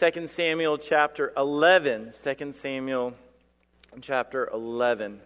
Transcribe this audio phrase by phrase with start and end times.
[0.00, 2.12] 2 Samuel chapter 11.
[2.24, 3.12] 2 Samuel
[4.00, 5.20] chapter 11.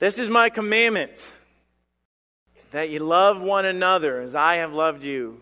[0.00, 1.32] This is my commandment
[2.72, 5.40] that you love one another as I have loved you.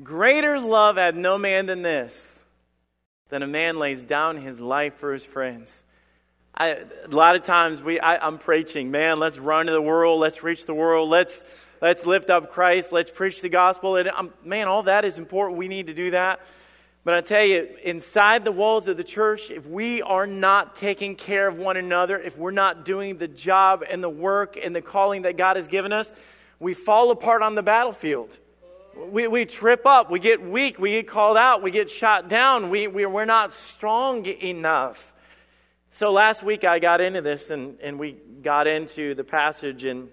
[0.00, 2.38] Greater love hath no man than this,
[3.30, 5.82] than a man lays down his life for his friends.
[6.56, 6.68] I,
[7.04, 10.44] a lot of times we, I, I'm preaching, man, let's run to the world, let's
[10.44, 11.42] reach the world, let's,
[11.80, 13.96] let's lift up Christ, let's preach the gospel.
[13.96, 15.58] And um, man, all that is important.
[15.58, 16.40] We need to do that.
[17.04, 21.16] But I tell you, inside the walls of the church, if we are not taking
[21.16, 24.80] care of one another, if we're not doing the job and the work and the
[24.80, 26.12] calling that God has given us,
[26.58, 28.38] we fall apart on the battlefield.
[28.96, 32.70] We, we trip up, we get weak, we get called out, we get shot down,
[32.70, 35.12] we, we, we're not strong enough.
[35.90, 40.08] So last week I got into this and, and we got into the passage and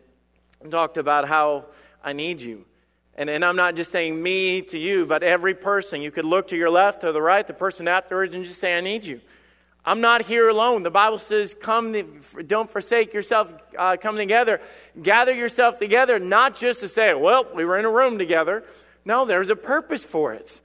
[0.70, 1.66] talked about how
[2.04, 2.66] I need you.
[3.16, 6.02] And, and I'm not just saying me to you, but every person.
[6.02, 8.78] You could look to your left or the right, the person afterwards, and just say,
[8.78, 9.22] I need you.
[9.84, 10.84] I'm not here alone.
[10.84, 11.96] The Bible says, come,
[12.46, 14.62] don't forsake yourself, uh, come together.
[15.02, 18.64] Gather yourself together, not just to say, well, we were in a room together.
[19.06, 20.62] No, there's a purpose for it.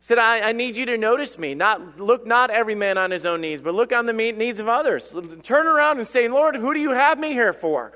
[0.00, 1.54] Said, I, I need you to notice me.
[1.54, 4.68] Not look not every man on his own needs, but look on the needs of
[4.68, 5.12] others.
[5.42, 7.92] Turn around and say, Lord, who do you have me here for?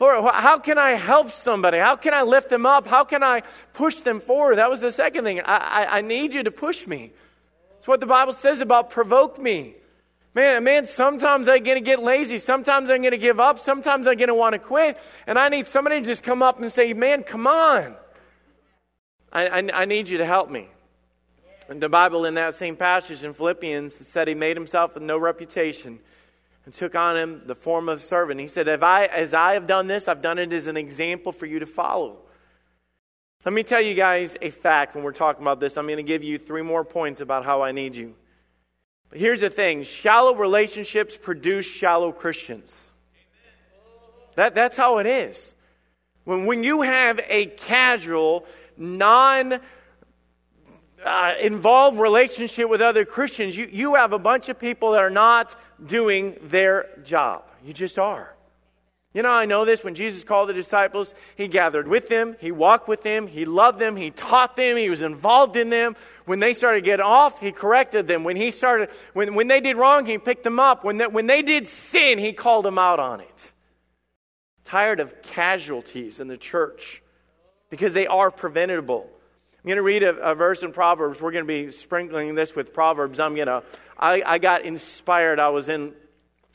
[0.00, 1.78] Lord, how can I help somebody?
[1.78, 2.86] How can I lift them up?
[2.86, 3.42] How can I
[3.74, 4.58] push them forward?
[4.58, 5.40] That was the second thing.
[5.40, 7.12] I, I, I need you to push me.
[7.78, 9.74] It's what the Bible says about provoke me.
[10.34, 12.38] Man, man, sometimes I'm going to get lazy.
[12.38, 13.58] Sometimes I'm going to give up.
[13.58, 14.96] Sometimes I'm going to want to quit.
[15.26, 17.96] And I need somebody to just come up and say, man, come on.
[19.32, 20.68] I, I, I need you to help me.
[21.68, 25.18] And the Bible in that same passage in Philippians said he made himself with no
[25.18, 25.98] reputation
[26.68, 28.38] and took on him the form of a servant.
[28.38, 31.46] He said, I, As I have done this, I've done it as an example for
[31.46, 32.18] you to follow.
[33.46, 35.78] Let me tell you guys a fact when we're talking about this.
[35.78, 38.14] I'm going to give you three more points about how I need you.
[39.08, 42.90] But here's the thing shallow relationships produce shallow Christians.
[44.34, 45.54] That, that's how it is.
[46.24, 48.44] When, when you have a casual,
[48.76, 49.58] non
[51.02, 55.08] uh, involved relationship with other Christians, you, you have a bunch of people that are
[55.08, 57.44] not doing their job.
[57.64, 58.34] You just are.
[59.14, 59.82] You know, I know this.
[59.82, 63.78] When Jesus called the disciples, he gathered with them, he walked with them, he loved
[63.78, 65.96] them, he taught them, he was involved in them.
[66.26, 68.22] When they started to get off, he corrected them.
[68.22, 70.84] When he started, when, when they did wrong, he picked them up.
[70.84, 73.52] When they, when they did sin, he called them out on it.
[74.64, 77.02] Tired of casualties in the church
[77.70, 79.08] because they are preventable.
[79.64, 81.20] I'm going to read a, a, verse in Proverbs.
[81.20, 83.18] We're going to be sprinkling this with Proverbs.
[83.18, 83.62] I'm going to,
[83.98, 85.40] I, I got inspired.
[85.40, 85.92] I was in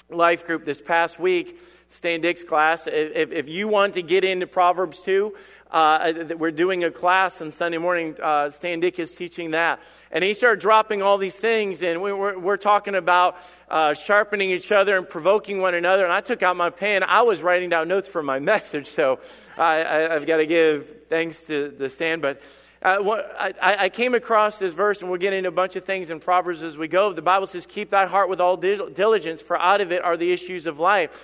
[0.10, 1.60] life group this past week,
[1.90, 2.88] Stan Dick's class.
[2.88, 5.34] If, if you want to get into Proverbs 2,
[5.70, 8.16] uh, we're doing a class on Sunday morning.
[8.22, 9.82] Uh, Stan Dick is teaching that.
[10.12, 13.36] And he started dropping all these things, and we, are we're talking about
[13.68, 16.04] uh, sharpening each other and provoking one another.
[16.04, 17.04] And I took out my pen.
[17.04, 19.20] I was writing down notes for my message, so
[19.58, 22.22] I, I've got to give thanks to the Stan.
[22.22, 22.40] But
[22.84, 25.86] uh, what, I, I, came across this verse, and we'll get into a bunch of
[25.86, 27.14] things in Proverbs as we go.
[27.14, 30.34] The Bible says, Keep thy heart with all diligence, for out of it are the
[30.34, 31.18] issues of life.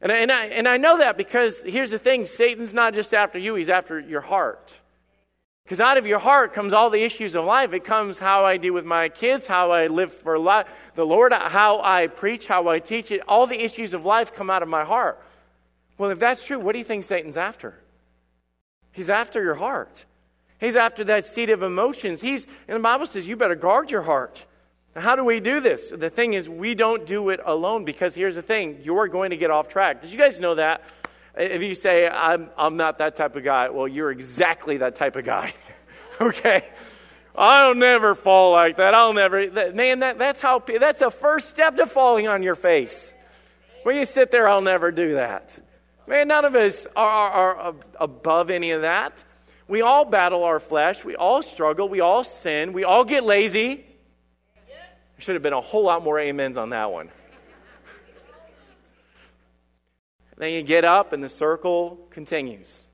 [0.00, 3.38] And, and, I, and I know that because here's the thing Satan's not just after
[3.38, 4.80] you, he's after your heart.
[5.64, 7.72] Because out of your heart comes all the issues of life.
[7.72, 11.32] It comes how I deal with my kids, how I live for life, the Lord,
[11.32, 13.22] how I preach, how I teach it.
[13.26, 15.22] All the issues of life come out of my heart.
[15.96, 17.78] Well, if that's true, what do you think Satan's after?
[18.92, 20.04] He's after your heart.
[20.60, 22.20] He's after that seat of emotions.
[22.20, 24.46] He's, and the Bible says you better guard your heart.
[24.94, 25.88] Now, how do we do this?
[25.88, 29.36] The thing is, we don't do it alone because here's the thing you're going to
[29.36, 30.02] get off track.
[30.02, 30.82] Did you guys know that?
[31.36, 35.16] If you say, I'm, I'm not that type of guy, well, you're exactly that type
[35.16, 35.52] of guy.
[36.20, 36.64] okay?
[37.36, 38.94] I'll never fall like that.
[38.94, 39.46] I'll never.
[39.48, 40.60] That, man, that, that's how.
[40.60, 43.12] That's the first step to falling on your face.
[43.82, 45.58] When you sit there, I'll never do that.
[46.06, 49.24] Man, none of us are, are, are above any of that.
[49.66, 51.04] We all battle our flesh.
[51.04, 51.88] We all struggle.
[51.88, 52.72] We all sin.
[52.72, 53.76] We all get lazy.
[55.16, 57.10] There should have been a whole lot more amens on that one.
[60.36, 62.88] then you get up and the circle continues.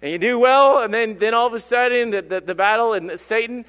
[0.00, 2.92] And you do well, and then, then all of a sudden the, the, the battle
[2.92, 3.64] and Satan,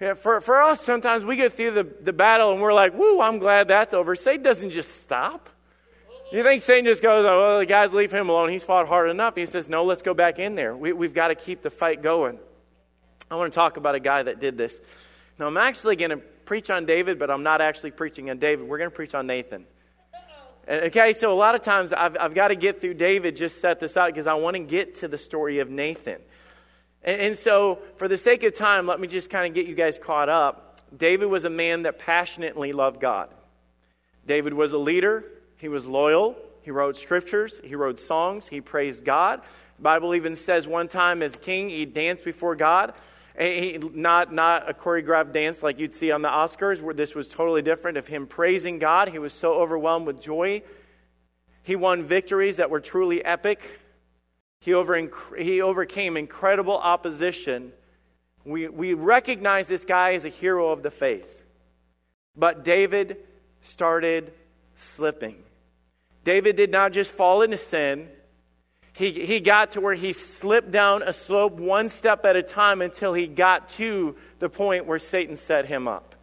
[0.00, 3.20] yeah, for, for us, sometimes we get through the, the battle and we're like, woo,
[3.20, 4.16] I'm glad that's over.
[4.16, 5.48] Satan doesn't just stop.
[6.30, 8.50] You think Satan just goes, oh, well, the guys, leave him alone.
[8.50, 9.34] He's fought hard enough.
[9.34, 10.76] He says, no, let's go back in there.
[10.76, 12.38] We, we've got to keep the fight going.
[13.30, 14.78] I want to talk about a guy that did this.
[15.38, 18.68] Now, I'm actually going to preach on David, but I'm not actually preaching on David.
[18.68, 19.64] We're going to preach on Nathan.
[20.68, 23.58] Uh, okay, so a lot of times I've, I've got to get through David, just
[23.62, 26.20] set this out because I want to get to the story of Nathan.
[27.02, 29.74] And, and so, for the sake of time, let me just kind of get you
[29.74, 30.82] guys caught up.
[30.94, 33.30] David was a man that passionately loved God.
[34.26, 35.24] David was a leader,
[35.58, 39.42] he was loyal, he wrote scriptures, he wrote songs, he praised God.
[39.76, 42.94] The Bible even says one time as king, he danced before God.
[43.38, 47.28] He, not, not a choreographed dance like you'd see on the Oscars, where this was
[47.28, 49.10] totally different of him praising God.
[49.10, 50.62] He was so overwhelmed with joy.
[51.62, 53.60] He won victories that were truly epic.
[54.60, 55.08] He, over,
[55.38, 57.72] he overcame incredible opposition.
[58.44, 61.44] We, we recognize this guy as a hero of the faith.
[62.34, 63.18] But David
[63.60, 64.32] started
[64.74, 65.36] slipping.
[66.28, 68.06] David did not just fall into sin,
[68.92, 72.82] he, he got to where he slipped down a slope one step at a time
[72.82, 76.14] until he got to the point where Satan set him up.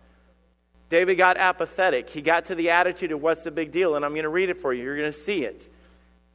[0.89, 2.07] David got apathetic.
[2.11, 4.51] He got to the attitude of what's the big deal, and I'm going to read
[4.51, 4.83] it for you.
[4.83, 5.67] You're going to see it.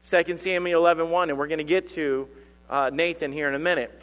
[0.03, 2.27] 2 Samuel 11 1, and we're going to get to
[2.69, 4.03] uh, Nathan here in a minute.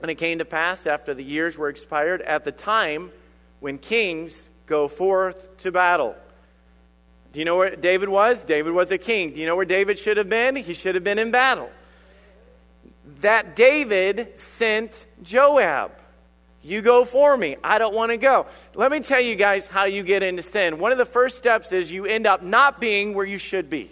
[0.00, 3.10] And it came to pass after the years were expired, at the time
[3.60, 6.16] when kings go forth to battle.
[7.34, 8.44] Do you know where David was?
[8.44, 9.32] David was a king.
[9.32, 10.54] Do you know where David should have been?
[10.54, 11.68] He should have been in battle.
[13.22, 15.90] That David sent Joab.
[16.62, 17.56] You go for me.
[17.62, 18.46] I don't want to go.
[18.76, 20.78] Let me tell you guys how you get into sin.
[20.78, 23.90] One of the first steps is you end up not being where you should be.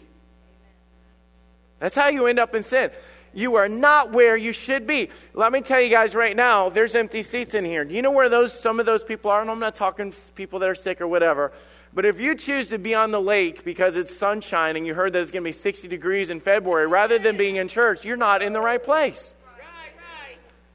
[1.81, 2.93] That's how you end up in sin.
[3.35, 5.11] You are not where you should be.
[5.35, 7.85] Let me tell you guys right now, there's empty seats in here.
[7.85, 9.41] Do you know where those some of those people are?
[9.41, 11.51] And I'm not talking people that are sick or whatever.
[11.95, 15.13] But if you choose to be on the lake because it's sunshine and you heard
[15.13, 18.17] that it's going to be 60 degrees in February, rather than being in church, you're
[18.17, 19.35] not in the right place.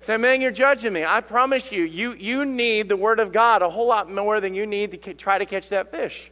[0.01, 1.03] Say, man, you're judging me.
[1.03, 4.53] I promise you, you, you need the Word of God a whole lot more than
[4.53, 6.31] you need to try to catch that fish.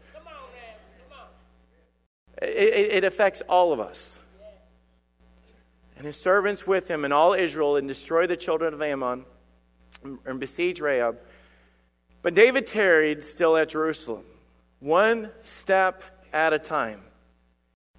[2.41, 4.19] It, affects all of us.
[5.97, 9.25] And his servants with him and all Israel and destroy the children of Ammon
[10.03, 11.17] and besiege Rabbah.
[12.21, 14.25] But David tarried still at Jerusalem
[14.85, 17.01] one step at a time.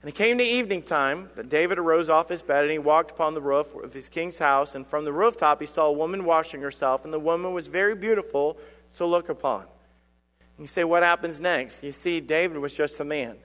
[0.00, 3.10] And it came to evening time that David arose off his bed and he walked
[3.10, 4.76] upon the roof of his king's house.
[4.76, 7.96] And from the rooftop he saw a woman washing herself, and the woman was very
[7.96, 8.56] beautiful
[8.96, 9.62] to look upon.
[9.62, 11.82] And you say, What happens next?
[11.82, 13.36] You see, David was just a man.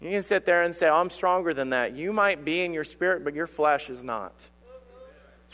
[0.00, 1.96] You can sit there and say, oh, I'm stronger than that.
[1.96, 4.48] You might be in your spirit, but your flesh is not.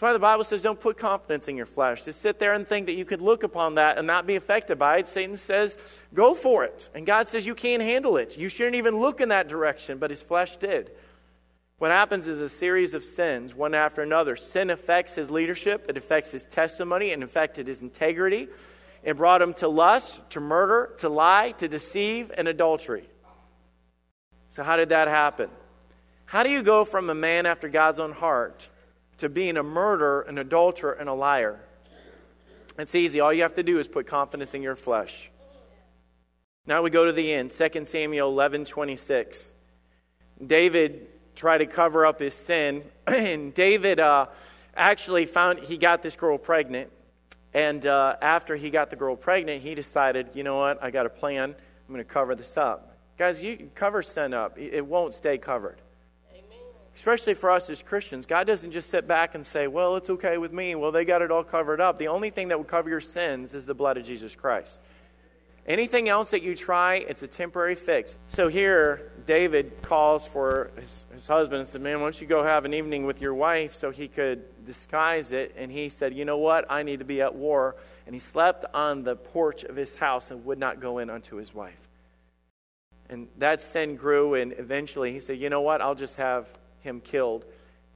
[0.03, 2.05] That's why the Bible says don't put confidence in your flesh.
[2.05, 4.77] Just sit there and think that you could look upon that and not be affected
[4.77, 5.07] by it.
[5.07, 5.79] Satan says,
[6.13, 6.89] go for it.
[6.93, 8.37] And God says you can't handle it.
[8.37, 10.91] You shouldn't even look in that direction, but his flesh did.
[11.79, 14.35] What happens is a series of sins, one after another.
[14.35, 18.49] Sin affects his leadership, it affects his testimony, it affected his integrity.
[19.05, 23.09] It brought him to lust, to murder, to lie, to deceive, and adultery.
[24.49, 25.49] So, how did that happen?
[26.25, 28.69] How do you go from a man after God's own heart
[29.19, 31.61] to being a murderer, an adulterer, and a liar.
[32.79, 33.21] It's easy.
[33.21, 35.31] All you have to do is put confidence in your flesh.
[36.67, 37.51] Now we go to the end.
[37.51, 39.53] 2 Samuel 11 26.
[40.45, 44.27] David tried to cover up his sin, and David uh,
[44.77, 46.91] actually found he got this girl pregnant.
[47.55, 51.05] And uh, after he got the girl pregnant, he decided, you know what, I got
[51.05, 51.51] a plan.
[51.51, 52.97] I'm going to cover this up.
[53.19, 55.79] Guys, you cover sin up, it won't stay covered
[56.95, 60.39] especially for us as Christians, God doesn't just sit back and say, well, it's okay
[60.39, 60.75] with me.
[60.75, 61.99] Well, they got it all covered up.
[61.99, 64.81] The only thing that will cover your sins is the blood of Jesus Christ.
[65.65, 68.19] Anything else that you try, it's a temporary fix.
[68.27, 72.43] So here, David calls for his, his husband and said, Man, why don't you go
[72.43, 75.55] have an evening with your wife so he could disguise it?
[75.57, 76.69] And he said, You know what?
[76.69, 77.77] I need to be at war.
[78.07, 81.37] And he slept on the porch of his house and would not go in unto
[81.37, 81.79] his wife.
[83.09, 85.81] And that sin grew, and eventually he said, You know what?
[85.81, 86.49] I'll just have
[86.83, 87.45] him killed.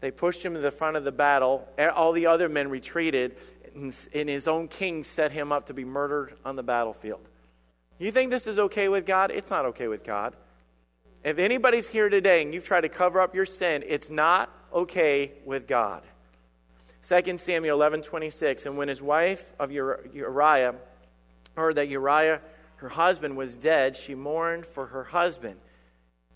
[0.00, 1.66] They pushed him to the front of the battle.
[1.94, 3.36] All the other men retreated,
[3.74, 7.28] and his own king set him up to be murdered on the battlefield.
[7.98, 9.30] You think this is okay with God?
[9.30, 10.34] It's not okay with God.
[11.24, 15.32] If anybody's here today and you've tried to cover up your sin, it's not okay
[15.44, 16.02] with God.
[17.06, 18.66] 2 Samuel 11 26.
[18.66, 20.74] And when his wife of Uriah
[21.56, 22.40] heard that Uriah,
[22.76, 25.56] her husband, was dead, she mourned for her husband.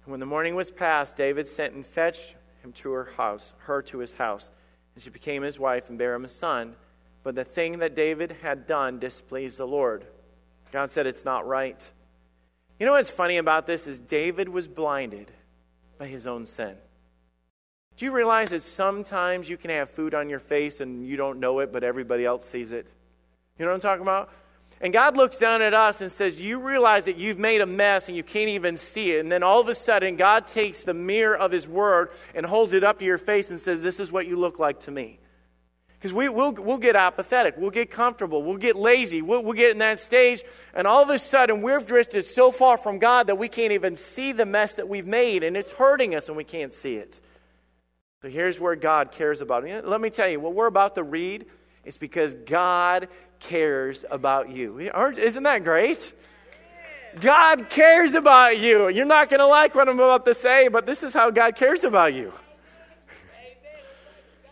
[0.04, 3.82] And when the morning was past, David sent and fetched him to her house, her
[3.82, 4.50] to his house,
[4.94, 6.74] and she became his wife and bare him a son.
[7.22, 10.06] But the thing that David had done displeased the Lord.
[10.72, 11.90] God said it's not right.
[12.78, 15.30] You know what's funny about this is David was blinded
[15.98, 16.76] by his own sin.
[17.96, 21.38] Do you realize that sometimes you can have food on your face and you don't
[21.38, 22.86] know it, but everybody else sees it?
[23.58, 24.30] You know what I'm talking about?
[24.80, 28.08] And God looks down at us and says, You realize that you've made a mess
[28.08, 29.20] and you can't even see it.
[29.20, 32.72] And then all of a sudden, God takes the mirror of His Word and holds
[32.72, 35.20] it up to your face and says, This is what you look like to me.
[36.00, 39.70] Because we, will we'll get apathetic, we'll get comfortable, we'll get lazy, we'll, we'll get
[39.70, 43.36] in that stage, and all of a sudden we've drifted so far from God that
[43.36, 46.44] we can't even see the mess that we've made, and it's hurting us and we
[46.44, 47.20] can't see it.
[48.22, 49.86] So here's where God cares about it.
[49.86, 51.44] Let me tell you, what we're about to read
[51.84, 53.08] is because God
[53.40, 54.78] cares about you.
[54.78, 56.12] Isn't that great?
[57.18, 58.88] God cares about you.
[58.88, 61.56] You're not going to like what I'm about to say, but this is how God
[61.56, 62.32] cares about you.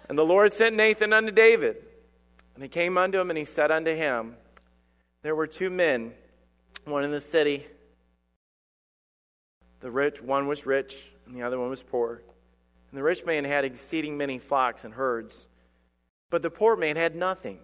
[0.08, 1.76] And the Lord sent Nathan unto David.
[2.54, 4.34] And he came unto him, and he said unto him,
[5.22, 6.12] There were two men,
[6.84, 7.64] one in the city.
[9.80, 12.22] The rich, one was rich, and the other one was poor.
[12.90, 15.46] And the rich man had exceeding many flocks and herds.
[16.30, 17.60] But the poor man had nothing,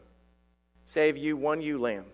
[0.85, 2.07] save you one ewe lamb,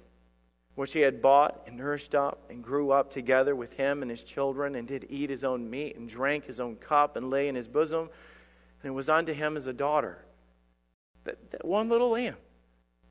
[0.75, 4.23] which he had bought and nourished up, and grew up together with him and his
[4.23, 7.55] children, and did eat his own meat, and drank his own cup, and lay in
[7.55, 8.09] his bosom
[8.83, 10.19] and it was unto him as a daughter.
[11.25, 12.37] That, that one little lamb.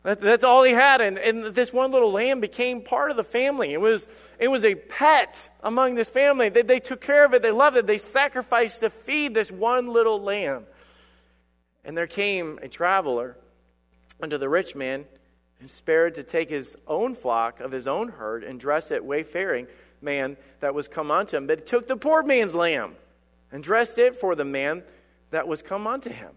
[0.04, 1.02] That, that's all he had.
[1.02, 3.74] And, and this one little lamb became part of the family.
[3.74, 4.08] It was,
[4.40, 6.50] it was a pet among this family.
[6.50, 9.88] They, they took care of it, they loved it, they sacrificed to feed this one
[9.88, 10.66] little lamb.
[11.84, 13.38] And there came a traveler
[14.22, 15.06] unto the rich man
[15.68, 19.68] spared to take his own flock of his own herd and dress it wayfaring
[20.02, 21.48] man that was come unto him.
[21.48, 22.96] But took the poor man's lamb
[23.52, 24.84] and dressed it for the man
[25.32, 26.32] that was come unto him.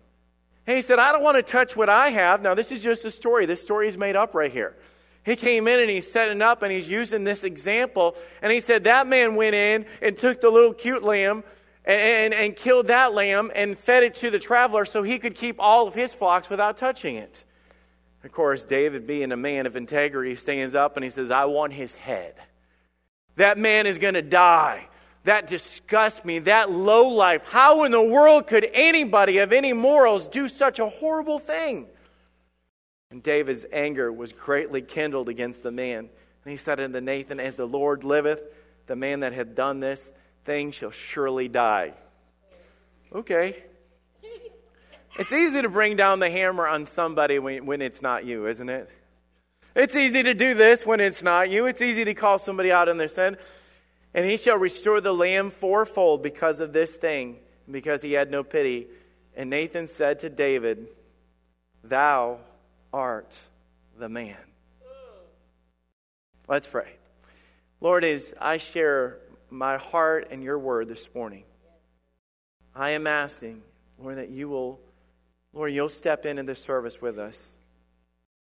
[0.66, 2.40] And he said, I don't want to touch what I have.
[2.40, 3.46] Now, this is just a story.
[3.46, 4.76] This story is made up right here.
[5.24, 8.16] He came in and he's setting up and he's using this example.
[8.40, 11.44] And he said, That man went in and took the little cute lamb
[11.84, 15.34] and, and, and killed that lamb and fed it to the traveler so he could
[15.34, 17.44] keep all of his flocks without touching it.
[18.24, 21.72] Of course, David, being a man of integrity, stands up and he says, I want
[21.72, 22.34] his head.
[23.36, 24.88] That man is going to die.
[25.24, 26.40] That disgusts me.
[26.40, 27.42] That low life.
[27.44, 31.86] How in the world could anybody of any morals do such a horrible thing?
[33.10, 36.08] And David's anger was greatly kindled against the man.
[36.44, 38.42] And he said unto Nathan, As the Lord liveth,
[38.86, 40.10] the man that hath done this
[40.44, 41.94] thing shall surely die.
[43.12, 43.62] Okay.
[45.18, 48.68] It's easy to bring down the hammer on somebody when, when it's not you, isn't
[48.68, 48.88] it?
[49.74, 51.66] It's easy to do this when it's not you.
[51.66, 53.36] It's easy to call somebody out in their sin.
[54.14, 57.38] And he shall restore the lamb fourfold because of this thing,
[57.70, 58.88] because he had no pity.
[59.34, 60.88] And Nathan said to David,
[61.82, 62.40] Thou
[62.92, 63.34] art
[63.98, 64.36] the man.
[66.48, 66.88] Let's pray.
[67.80, 71.44] Lord, as I share my heart and your word this morning,
[72.74, 73.62] I am asking,
[73.98, 74.80] Lord, that you will,
[75.52, 77.54] Lord, you'll step in in this service with us.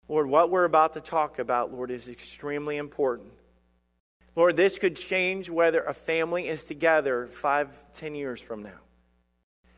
[0.08, 3.32] Lord, what we're about to talk about, Lord, is extremely important.
[4.36, 8.80] Lord, this could change whether a family is together five, ten years from now.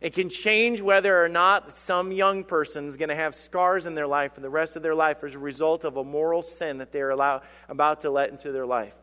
[0.01, 3.93] It can change whether or not some young person is going to have scars in
[3.93, 6.79] their life for the rest of their life as a result of a moral sin
[6.79, 8.95] that they're allow, about to let into their life.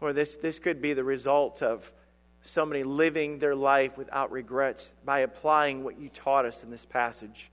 [0.00, 1.90] Or this, this could be the result of
[2.46, 7.50] somebody living their life without regrets by applying what you taught us in this passage.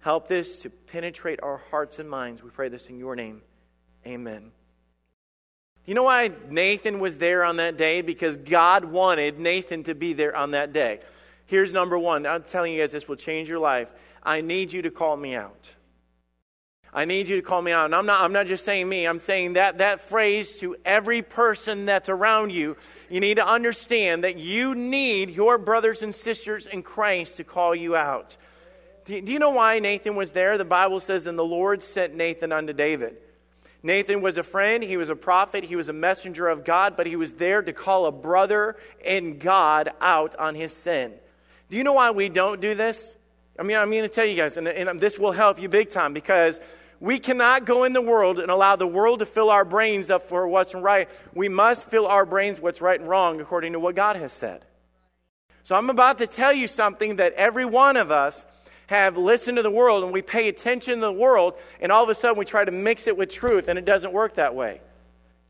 [0.00, 2.42] Help this to penetrate our hearts and minds.
[2.42, 3.42] We pray this in your name.
[4.06, 4.52] Amen.
[5.84, 8.02] You know why Nathan was there on that day?
[8.02, 11.00] Because God wanted Nathan to be there on that day.
[11.46, 12.26] Here's number one.
[12.26, 13.92] I'm telling you guys, this will change your life.
[14.22, 15.68] I need you to call me out.
[16.96, 17.84] I need you to call me out.
[17.84, 21.20] And I'm not, I'm not just saying me, I'm saying that, that phrase to every
[21.20, 22.78] person that's around you.
[23.10, 27.74] You need to understand that you need your brothers and sisters in Christ to call
[27.74, 28.38] you out.
[29.04, 30.56] Do, you know why Nathan was there?
[30.56, 33.18] The Bible says, And the Lord sent Nathan unto David.
[33.82, 37.06] Nathan was a friend, he was a prophet, he was a messenger of God, but
[37.06, 41.12] he was there to call a brother in God out on his sin.
[41.68, 43.14] Do you know why we don't do this?
[43.58, 45.90] I mean, I'm going to tell you guys, and, and this will help you big
[45.90, 46.58] time because
[47.00, 50.22] we cannot go in the world and allow the world to fill our brains up
[50.28, 51.08] for what's right.
[51.34, 54.64] We must fill our brains what's right and wrong according to what God has said.
[55.64, 58.46] So I'm about to tell you something that every one of us
[58.86, 62.08] have listened to the world and we pay attention to the world, and all of
[62.08, 64.80] a sudden we try to mix it with truth, and it doesn't work that way.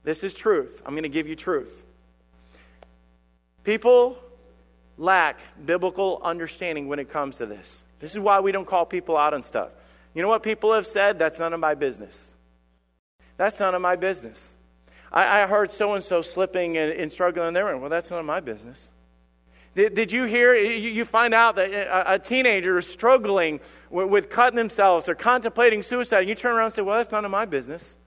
[0.04, 0.80] This is truth.
[0.86, 1.84] I'm going to give you truth.
[3.62, 4.18] People
[4.96, 7.84] lack biblical understanding when it comes to this.
[8.00, 9.70] This is why we don't call people out on stuff.
[10.16, 11.18] You know what people have said?
[11.18, 12.32] That's none of my business.
[13.36, 14.54] That's none of my business.
[15.12, 17.76] I, I heard so and so slipping and, struggling, and struggling there.
[17.76, 18.90] Well, that's none of my business.
[19.74, 20.54] Did, did you hear?
[20.54, 25.82] You find out that a, a teenager is struggling with, with, cutting themselves or contemplating
[25.82, 27.98] suicide, and you turn around and say, Well, that's none of my business.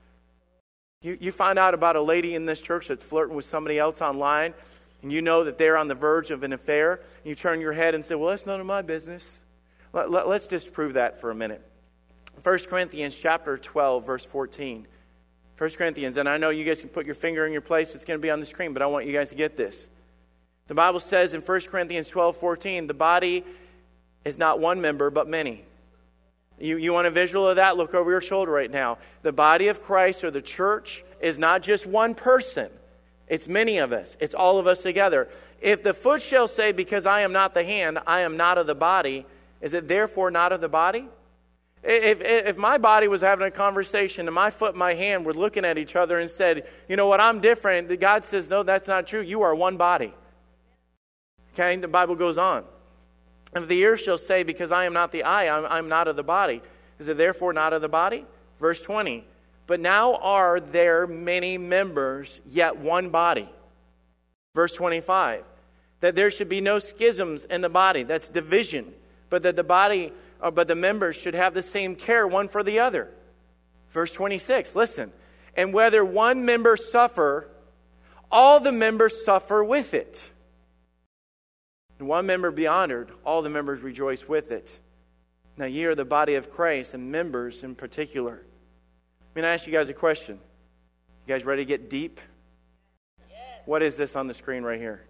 [1.02, 4.02] You, you find out about a lady in this church that's flirting with somebody else
[4.02, 4.52] online,
[5.02, 7.72] and you know that they're on the verge of an affair, and you turn your
[7.72, 9.38] head and say, Well, that's none of my business.
[9.92, 11.64] Let, let, let's just prove that for a minute.
[12.42, 14.86] 1 Corinthians chapter 12, verse 14.
[15.58, 18.06] 1 Corinthians, and I know you guys can put your finger in your place, it's
[18.06, 19.90] going to be on the screen, but I want you guys to get this.
[20.68, 23.44] The Bible says in 1 Corinthians 12, 14, the body
[24.24, 25.64] is not one member, but many.
[26.58, 27.76] You, you want a visual of that?
[27.76, 28.98] Look over your shoulder right now.
[29.22, 32.70] The body of Christ or the church is not just one person,
[33.28, 35.28] it's many of us, it's all of us together.
[35.60, 38.66] If the foot shall say, Because I am not the hand, I am not of
[38.66, 39.26] the body,
[39.60, 41.06] is it therefore not of the body?
[41.82, 45.32] If, if my body was having a conversation and my foot and my hand were
[45.32, 48.86] looking at each other and said, you know what, I'm different, God says, no, that's
[48.86, 49.22] not true.
[49.22, 50.12] You are one body.
[51.54, 52.64] Okay, the Bible goes on.
[53.54, 56.16] And the ear shall say, because I am not the eye, I'm, I'm not of
[56.16, 56.62] the body,
[56.98, 58.26] is it therefore not of the body?
[58.60, 59.24] Verse 20.
[59.66, 63.48] But now are there many members, yet one body.
[64.54, 65.44] Verse 25.
[66.00, 68.02] That there should be no schisms in the body.
[68.02, 68.92] That's division.
[69.30, 72.62] But that the body uh, but the members should have the same care one for
[72.62, 73.10] the other.
[73.90, 75.12] Verse 26, listen.
[75.56, 77.48] And whether one member suffer,
[78.30, 80.30] all the members suffer with it.
[81.98, 84.78] And one member be honored, all the members rejoice with it.
[85.56, 88.32] Now, ye are the body of Christ, and members in particular.
[88.32, 90.38] I'm going to ask you guys a question.
[91.26, 92.20] You guys ready to get deep?
[93.66, 95.06] What is this on the screen right here?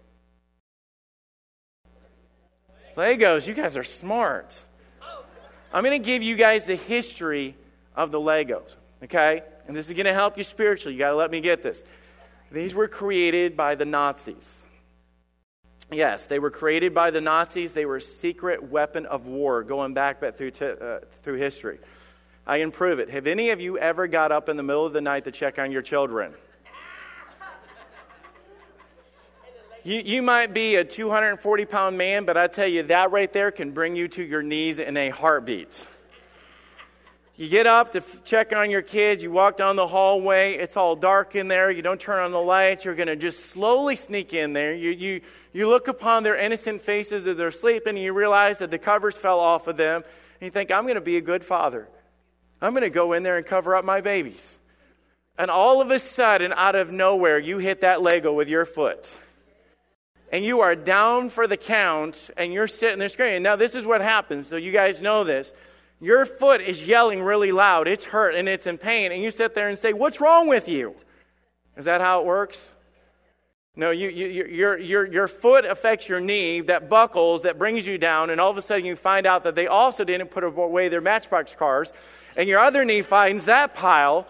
[2.97, 4.61] Legos, you guys are smart.
[5.73, 7.55] I'm going to give you guys the history
[7.95, 9.43] of the Legos, okay?
[9.67, 10.95] And this is going to help you spiritually.
[10.95, 11.83] You got to let me get this.
[12.51, 14.63] These were created by the Nazis.
[15.91, 17.73] Yes, they were created by the Nazis.
[17.73, 21.79] They were a secret weapon of war going back, through, uh, through history.
[22.45, 23.09] I can prove it.
[23.09, 25.59] Have any of you ever got up in the middle of the night to check
[25.59, 26.33] on your children?
[29.83, 33.49] You, you might be a 240 pound man, but I tell you, that right there
[33.49, 35.83] can bring you to your knees in a heartbeat.
[37.35, 40.95] You get up to check on your kids, you walk down the hallway, it's all
[40.95, 44.35] dark in there, you don't turn on the lights, you're going to just slowly sneak
[44.35, 44.75] in there.
[44.75, 48.69] You, you, you look upon their innocent faces as they're sleeping, and you realize that
[48.69, 51.43] the covers fell off of them, and you think, I'm going to be a good
[51.43, 51.87] father.
[52.61, 54.59] I'm going to go in there and cover up my babies.
[55.39, 59.17] And all of a sudden, out of nowhere, you hit that Lego with your foot
[60.31, 63.43] and you are down for the count and you're sitting there screaming.
[63.43, 65.53] Now, this is what happens, so you guys know this.
[65.99, 69.53] Your foot is yelling really loud, it's hurt and it's in pain, and you sit
[69.53, 70.95] there and say, What's wrong with you?
[71.77, 72.69] Is that how it works?
[73.75, 77.97] No, you, you, your, your, your foot affects your knee that buckles, that brings you
[77.97, 80.89] down, and all of a sudden you find out that they also didn't put away
[80.89, 81.91] their matchbox cars,
[82.35, 84.27] and your other knee finds that pile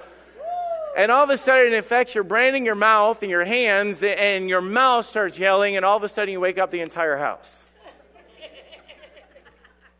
[0.97, 4.03] and all of a sudden it affects your brain and your mouth and your hands,
[4.03, 7.17] and your mouth starts yelling, and all of a sudden you wake up the entire
[7.17, 7.57] house.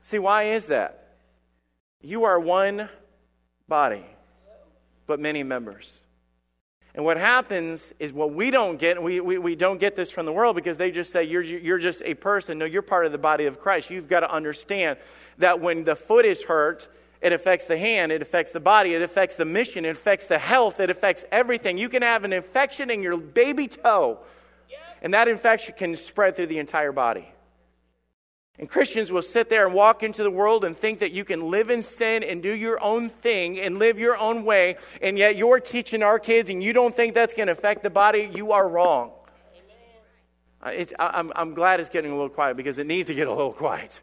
[0.03, 1.15] See, why is that?
[2.01, 2.89] You are one
[3.67, 4.05] body,
[5.07, 6.01] but many members.
[6.93, 10.25] And what happens is what we don't get, we, we, we don't get this from
[10.25, 12.57] the world because they just say, you're, you're just a person.
[12.57, 13.89] No, you're part of the body of Christ.
[13.89, 14.99] You've got to understand
[15.37, 16.89] that when the foot is hurt,
[17.21, 20.39] it affects the hand, it affects the body, it affects the mission, it affects the
[20.39, 21.77] health, it affects everything.
[21.77, 24.19] You can have an infection in your baby toe,
[25.01, 27.27] and that infection can spread through the entire body.
[28.59, 31.49] And Christians will sit there and walk into the world and think that you can
[31.49, 35.35] live in sin and do your own thing and live your own way, and yet
[35.35, 38.29] you're teaching our kids and you don't think that's going to affect the body.
[38.33, 39.11] You are wrong.
[40.61, 43.33] I, I'm, I'm glad it's getting a little quiet because it needs to get a
[43.33, 43.99] little quiet.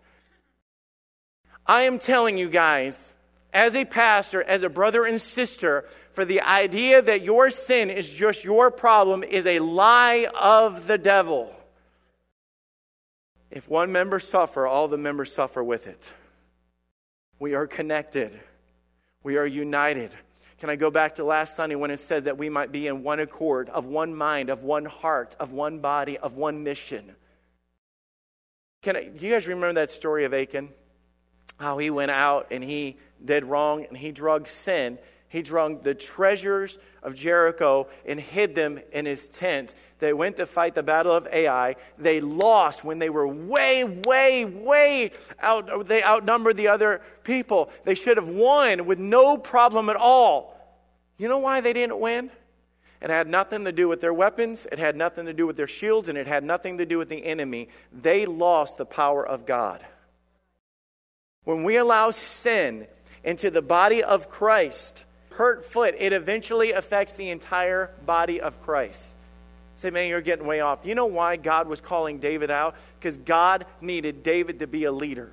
[1.68, 3.12] I am telling you guys,
[3.52, 8.08] as a pastor, as a brother and sister, for the idea that your sin is
[8.08, 11.54] just your problem is a lie of the devil.
[13.50, 16.10] If one member suffer, all the members suffer with it.
[17.38, 18.38] We are connected.
[19.22, 20.12] We are united.
[20.60, 23.02] Can I go back to last Sunday when it said that we might be in
[23.02, 27.14] one accord, of one mind, of one heart, of one body, of one mission?
[28.82, 30.70] Can I, do you guys remember that story of Achan?
[31.58, 34.98] How he went out and he did wrong and he drug sin.
[35.28, 39.74] He drug the treasures of Jericho and hid them in his tent.
[39.98, 41.76] They went to fight the battle of Ai.
[41.98, 45.86] They lost when they were way, way, way out.
[45.86, 47.70] They outnumbered the other people.
[47.84, 50.54] They should have won with no problem at all.
[51.18, 52.30] You know why they didn't win?
[53.00, 55.68] It had nothing to do with their weapons, it had nothing to do with their
[55.68, 57.68] shields, and it had nothing to do with the enemy.
[57.92, 59.84] They lost the power of God.
[61.44, 62.86] When we allow sin
[63.24, 69.14] into the body of Christ, hurt foot, it eventually affects the entire body of Christ.
[69.76, 70.80] Say, man, you're getting way off.
[70.84, 72.74] You know why God was calling David out?
[72.98, 75.32] Because God needed David to be a leader.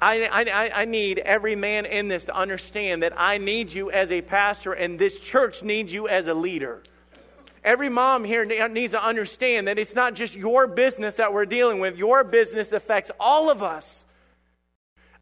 [0.00, 4.10] I, I, I need every man in this to understand that I need you as
[4.10, 6.82] a pastor and this church needs you as a leader.
[7.64, 11.78] Every mom here needs to understand that it's not just your business that we're dealing
[11.78, 14.04] with, your business affects all of us.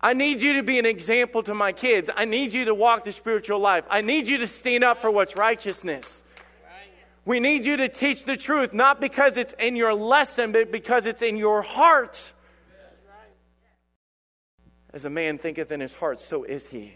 [0.02, 2.08] I need you to be an example to my kids.
[2.14, 3.84] I need you to walk the spiritual life.
[3.90, 6.22] I need you to stand up for what's righteousness.
[7.26, 11.04] We need you to teach the truth, not because it's in your lesson, but because
[11.04, 12.32] it's in your heart.
[14.92, 16.94] As a man thinketh in his heart, so is he.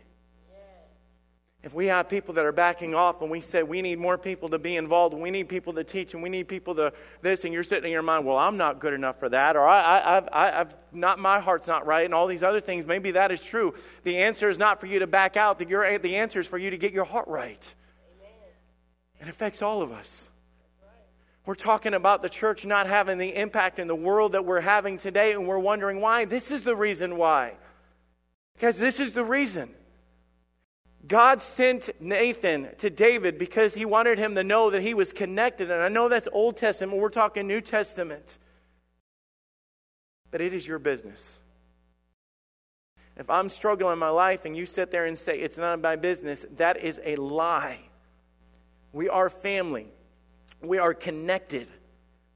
[1.64, 4.50] If we have people that are backing off and we say we need more people
[4.50, 7.55] to be involved, we need people to teach, and we need people to this, and
[7.55, 10.18] you're sitting in your mind, well, I'm not good enough for that, or I, I,
[10.18, 13.40] I've, have not, my heart's not right, and all these other things, maybe that is
[13.40, 13.72] true.
[14.03, 15.59] The answer is not for you to back out.
[15.59, 15.64] The,
[16.03, 17.74] the answer is for you to get your heart right.
[19.18, 20.29] It affects all of us.
[21.46, 24.98] We're talking about the church not having the impact in the world that we're having
[24.98, 26.27] today, and we're wondering why.
[26.27, 27.55] This is the reason why.
[28.53, 29.74] Because this is the reason.
[31.07, 35.71] God sent Nathan to David because he wanted him to know that he was connected.
[35.71, 38.38] And I know that's Old Testament, we're talking New Testament.
[40.31, 41.38] But it is your business.
[43.17, 45.97] If I'm struggling in my life and you sit there and say it's not my
[45.97, 47.79] business, that is a lie.
[48.93, 49.88] We are family.
[50.62, 51.69] We are connected.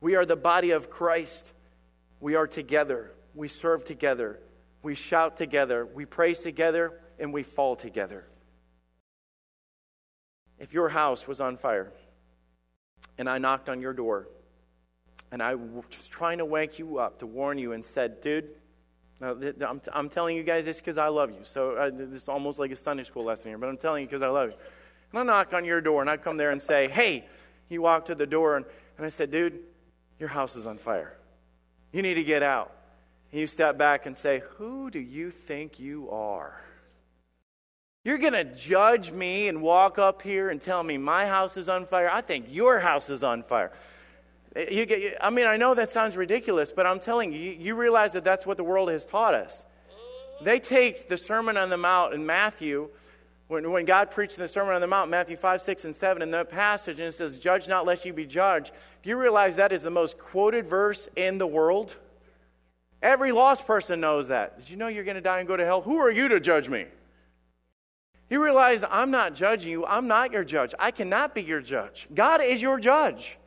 [0.01, 1.53] We are the body of Christ.
[2.21, 3.13] We are together.
[3.35, 4.39] We serve together.
[4.83, 5.87] We shout together.
[5.87, 7.01] We praise together.
[7.19, 8.25] And we fall together.
[10.59, 11.93] If your house was on fire
[13.17, 14.29] and I knocked on your door
[15.31, 18.49] and I was trying to wake you up to warn you and said, dude,
[19.21, 21.41] I'm, I'm telling you guys this because I love you.
[21.43, 24.09] So uh, this is almost like a Sunday school lesson here, but I'm telling you
[24.09, 24.57] because I love you.
[25.13, 27.27] And I knock on your door and I come there and say, hey,
[27.69, 28.65] you walk to the door and,
[28.97, 29.61] and I said, dude,
[30.19, 31.17] your house is on fire.
[31.93, 32.73] You need to get out.
[33.31, 36.61] And you step back and say, who do you think you are?
[38.05, 41.69] You're going to judge me and walk up here and tell me my house is
[41.69, 42.09] on fire?
[42.11, 43.73] I think your house is on fire.
[44.55, 48.13] Eh, get, I mean, I know that sounds ridiculous, but I'm telling you, you realize
[48.13, 49.65] that that's what the world has taught us.
[50.43, 52.89] They take the Sermon on the Mount in Matthew,
[53.49, 56.31] when, when God preached the Sermon on the Mount, Matthew 5, 6, and 7, in
[56.33, 58.73] that passage, and it says, Judge not lest you be judged.
[59.03, 61.97] Do you realize that is the most quoted verse in the world?
[63.03, 64.59] Every lost person knows that.
[64.59, 65.81] Did you know you're going to die and go to hell?
[65.81, 66.87] Who are you to judge me?
[68.31, 69.87] You realize I'm not judging you.
[69.87, 70.75] I'm not your judge.
[70.79, 72.07] I cannot be your judge.
[72.15, 73.39] God is your judge.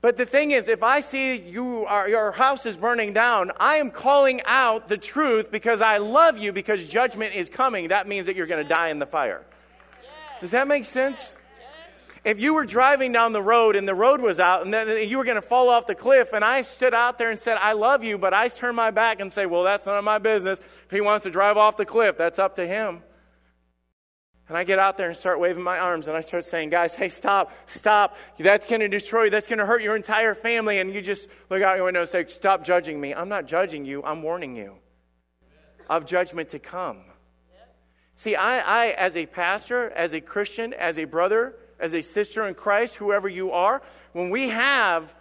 [0.00, 3.76] But the thing is, if I see you are, your house is burning down, I
[3.76, 7.88] am calling out the truth because I love you because judgment is coming.
[7.88, 9.46] That means that you're going to die in the fire.
[10.42, 11.38] Does that make sense?
[12.22, 15.16] If you were driving down the road and the road was out and then you
[15.16, 17.72] were going to fall off the cliff and I stood out there and said, I
[17.72, 20.60] love you, but I turn my back and say, well, that's none of my business.
[20.84, 23.02] If he wants to drive off the cliff, that's up to him.
[24.48, 26.94] And I get out there and start waving my arms and I start saying, guys,
[26.94, 28.16] hey, stop, stop.
[28.38, 29.30] That's going to destroy you.
[29.30, 30.80] That's going to hurt your entire family.
[30.80, 33.14] And you just look out your window and say, stop judging me.
[33.14, 34.02] I'm not judging you.
[34.02, 34.74] I'm warning you
[35.88, 36.98] of judgment to come.
[38.16, 42.44] See, I, I, as a pastor, as a Christian, as a brother, as a sister
[42.46, 45.14] in Christ, whoever you are, when we have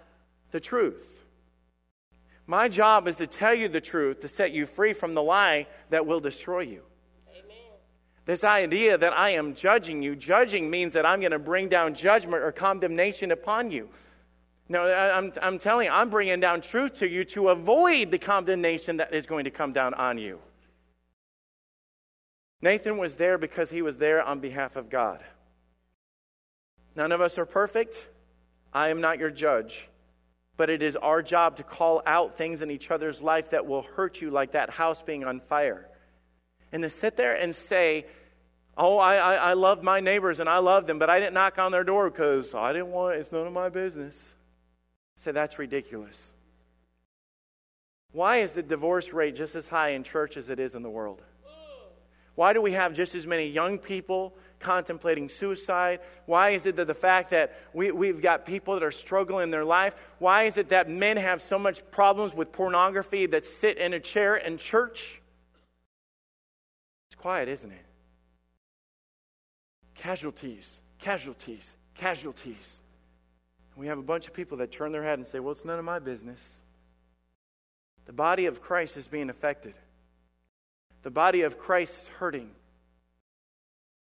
[0.52, 1.08] the truth,
[2.46, 5.68] my job is to tell you the truth, to set you free from the lie
[5.90, 6.84] that will destroy you.
[8.26, 11.94] This idea that I am judging you, judging means that I'm going to bring down
[11.94, 13.90] judgment or condemnation upon you.
[14.70, 18.98] No, I'm, I'm telling you, I'm bringing down truth to you to avoid the condemnation
[18.98, 20.40] that is going to come down on you.
[22.62, 25.22] Nathan was there because he was there on behalf of God.
[26.96, 28.08] None of us are perfect.
[28.72, 29.90] I am not your judge.
[30.56, 33.82] But it is our job to call out things in each other's life that will
[33.82, 35.90] hurt you, like that house being on fire
[36.74, 38.06] and to sit there and say,
[38.76, 41.60] Oh, I, I, I love my neighbors and I love them, but I didn't knock
[41.60, 44.30] on their door because I didn't want it's none of my business.
[45.16, 46.32] Say that's ridiculous.
[48.12, 50.90] Why is the divorce rate just as high in church as it is in the
[50.90, 51.22] world?
[52.34, 56.00] Why do we have just as many young people contemplating suicide?
[56.26, 59.52] Why is it that the fact that we, we've got people that are struggling in
[59.52, 59.96] their life?
[60.18, 64.00] Why is it that men have so much problems with pornography that sit in a
[64.00, 65.22] chair in church?
[67.24, 67.86] Quiet, isn't it?
[69.96, 72.82] Casualties, casualties, casualties.
[73.72, 75.64] And we have a bunch of people that turn their head and say, Well, it's
[75.64, 76.58] none of my business.
[78.08, 79.74] The body of Christ is being affected,
[81.04, 82.50] the body of Christ is hurting.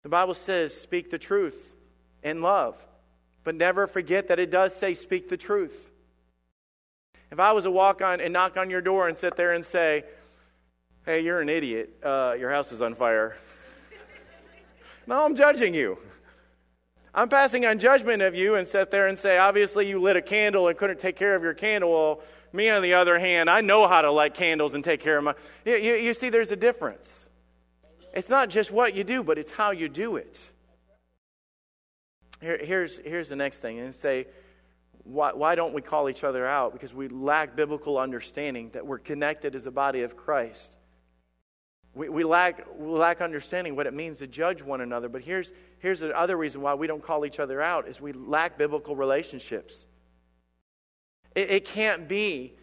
[0.02, 1.78] The Bible says, Speak the truth
[2.24, 2.76] in love,
[3.46, 5.92] but never forget that it does say, Speak the truth.
[7.32, 9.64] If I was to walk on and knock on your door and sit there and
[9.64, 10.04] say,
[11.06, 11.98] Hey, you're an idiot.
[12.02, 13.36] Uh, your house is on fire.
[15.06, 15.98] no, I'm judging you.
[17.13, 20.22] I'm passing on judgment of you and sit there and say, obviously, you lit a
[20.22, 21.92] candle and couldn't take care of your candle.
[21.92, 22.22] Well,
[22.54, 25.26] me, on the other hand, I know how to light candles and take care of
[25.26, 25.34] my.
[25.66, 27.26] You, you, you see, there's a difference.
[28.13, 30.39] It's not just what you do, but it's how you do it.
[32.39, 34.28] Here, here's, here's the next thing and say,
[35.04, 36.72] why, why don't we call each other out?
[36.72, 40.72] Because we lack biblical understanding that we're connected as a body of Christ.
[41.96, 45.10] We, we, lack, we lack understanding what it means to judge one another.
[45.10, 48.14] But here's, here's the other reason why we don't call each other out is we
[48.14, 49.86] lack biblical relationships.
[51.36, 52.56] It, it can't be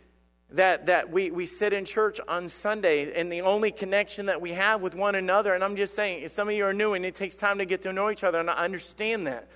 [0.52, 4.50] that, that we, we sit in church on Sunday and the only connection that we
[4.50, 7.14] have with one another, and I'm just saying, some of you are new and it
[7.14, 9.48] takes time to get to know each other, and I understand that.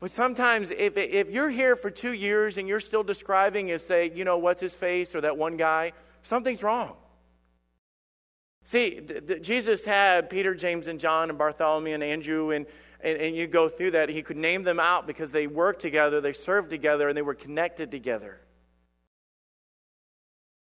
[0.00, 4.10] But sometimes, if, if you're here for two years and you're still describing as, say,
[4.14, 6.96] you know, what's his face or that one guy, something's wrong.
[8.64, 9.00] See,
[9.42, 12.64] Jesus had Peter, James, and John, and Bartholomew, and Andrew, and,
[13.02, 14.08] and, and you go through that.
[14.08, 17.34] He could name them out because they worked together, they served together, and they were
[17.34, 18.40] connected together.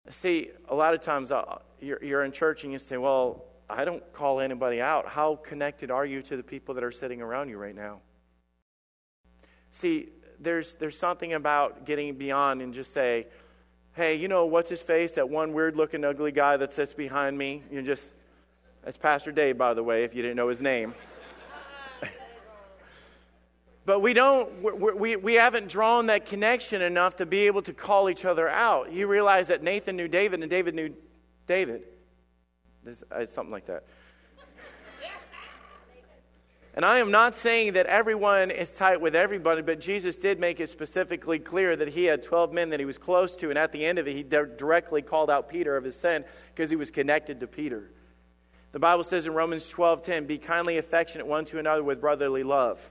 [0.10, 3.86] See, a lot of times uh, you're, you're in church and you say, Well, I
[3.86, 5.08] don't call anybody out.
[5.08, 8.02] How connected are you to the people that are sitting around you right now?
[9.72, 13.28] See, there's, there's something about getting beyond and just say,
[13.96, 15.14] hey, you know, what's his face?
[15.14, 17.64] That one weird looking ugly guy that sits behind me.
[17.72, 18.10] You just,
[18.84, 20.94] that's Pastor Dave, by the way, if you didn't know his name.
[23.86, 24.52] but we don't,
[24.98, 28.92] we, we haven't drawn that connection enough to be able to call each other out.
[28.92, 30.94] You realize that Nathan knew David and David knew
[31.48, 31.84] David.
[32.86, 33.86] It's uh, something like that.
[36.76, 40.60] And I am not saying that everyone is tight with everybody, but Jesus did make
[40.60, 43.72] it specifically clear that he had 12 men that he was close to, and at
[43.72, 46.92] the end of it, he directly called out Peter of his sin because he was
[46.92, 47.90] connected to Peter.
[48.74, 52.90] The Bible says in Romans 12:10, "Be kindly affectionate one to another with brotherly love."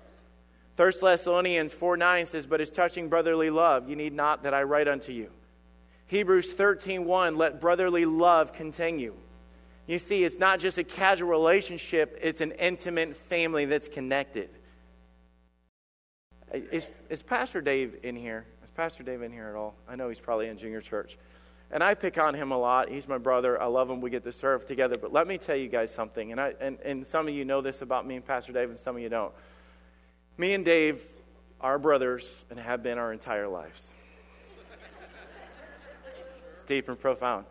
[0.76, 4.88] 1 Thessalonians 4:9 says, "But as touching brotherly love, you need not that I write
[4.88, 5.30] unto you."
[6.06, 9.14] Hebrews 13:1, "Let brotherly love continue."
[9.86, 14.48] You see, it's not just a casual relationship, it's an intimate family that's connected.
[16.52, 18.46] Is, is Pastor Dave in here?
[18.62, 19.74] Is Pastor Dave in here at all?
[19.88, 21.18] I know he's probably in junior church.
[21.70, 22.88] And I pick on him a lot.
[22.88, 23.60] He's my brother.
[23.60, 24.00] I love him.
[24.00, 24.96] We get to serve together.
[24.96, 26.30] But let me tell you guys something.
[26.30, 28.78] And, I, and, and some of you know this about me and Pastor Dave, and
[28.78, 29.32] some of you don't.
[30.38, 31.02] Me and Dave
[31.60, 33.90] are brothers and have been our entire lives.
[36.52, 37.46] it's deep and profound.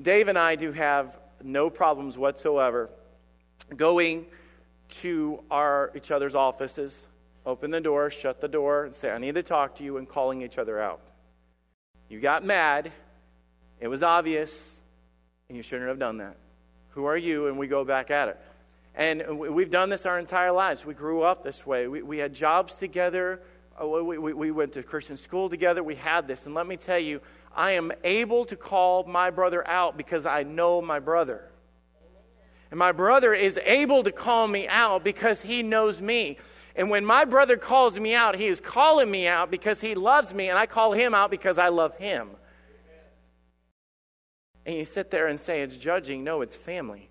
[0.00, 2.90] Dave and I do have no problems whatsoever
[3.76, 4.26] going
[4.88, 7.06] to our each other's offices,
[7.46, 10.08] open the door, shut the door, and say, I need to talk to you, and
[10.08, 11.00] calling each other out.
[12.08, 12.92] You got mad.
[13.80, 14.74] It was obvious,
[15.48, 16.36] and you shouldn't have done that.
[16.90, 17.46] Who are you?
[17.46, 18.40] And we go back at it.
[18.94, 20.84] And we've done this our entire lives.
[20.84, 21.86] We grew up this way.
[21.86, 23.40] We, we had jobs together.
[23.80, 25.82] Uh, we, we, we went to Christian school together.
[25.82, 26.46] We had this.
[26.46, 27.20] And let me tell you,
[27.54, 31.50] I am able to call my brother out because I know my brother.
[32.70, 36.38] And my brother is able to call me out because he knows me.
[36.76, 40.32] And when my brother calls me out, he is calling me out because he loves
[40.32, 42.30] me, and I call him out because I love him.
[44.64, 46.22] And you sit there and say it's judging.
[46.22, 47.10] No, it's family.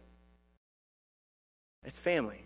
[1.84, 2.45] It's family.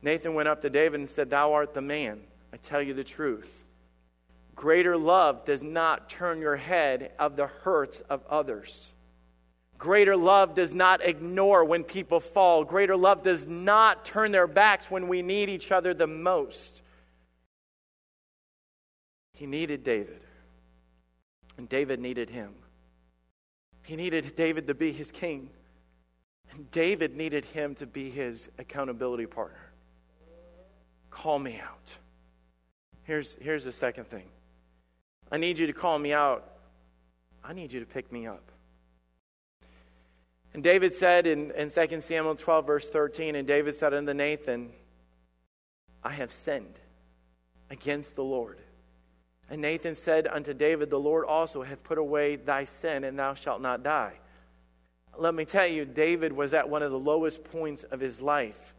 [0.00, 2.20] Nathan went up to David and said, Thou art the man.
[2.52, 3.57] I tell you the truth.
[4.58, 8.90] Greater love does not turn your head of the hurts of others.
[9.78, 12.64] Greater love does not ignore when people fall.
[12.64, 16.82] Greater love does not turn their backs when we need each other the most.
[19.34, 20.20] He needed David,
[21.56, 22.52] and David needed him.
[23.84, 25.50] He needed David to be his king,
[26.50, 29.70] and David needed him to be his accountability partner.
[31.12, 31.96] Call me out.
[33.04, 34.24] Here's, here's the second thing
[35.30, 36.44] I need you to call me out.
[37.44, 38.50] I need you to pick me up.
[40.54, 44.70] And David said in, in 2 Samuel 12, verse 13, and David said unto Nathan,
[46.02, 46.80] I have sinned
[47.70, 48.58] against the Lord.
[49.50, 53.34] And Nathan said unto David, The Lord also hath put away thy sin, and thou
[53.34, 54.14] shalt not die.
[55.16, 58.74] Let me tell you, David was at one of the lowest points of his life.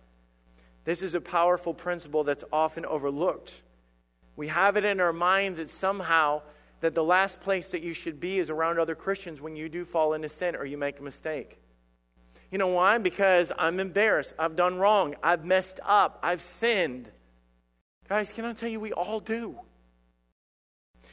[0.85, 3.61] This is a powerful principle that's often overlooked.
[4.39, 6.43] We have it in our minds that somehow
[6.79, 9.83] that the last place that you should be is around other Christians when you do
[9.83, 11.59] fall into sin or you make a mistake.
[12.49, 12.99] You know why?
[12.99, 14.33] Because I'm embarrassed.
[14.39, 15.15] I've done wrong.
[15.21, 16.19] I've messed up.
[16.23, 17.11] I've sinned.
[18.07, 19.59] Guys, can I tell you, we all do.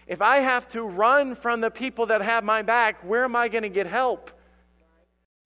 [0.06, 3.48] If I have to run from the people that have my back, where am I
[3.48, 4.30] going to get help?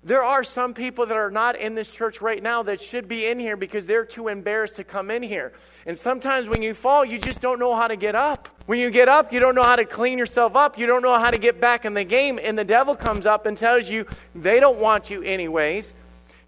[0.03, 3.27] There are some people that are not in this church right now that should be
[3.27, 5.53] in here because they're too embarrassed to come in here.
[5.85, 8.49] And sometimes when you fall, you just don't know how to get up.
[8.65, 10.79] When you get up, you don't know how to clean yourself up.
[10.79, 12.41] You don't know how to get back in the game.
[12.43, 15.95] And the devil comes up and tells you they don't want you anyways.